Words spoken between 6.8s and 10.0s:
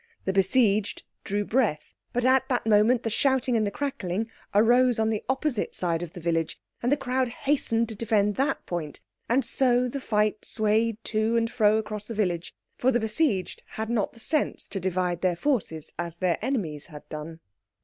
and the crowd hastened to defend that point, and so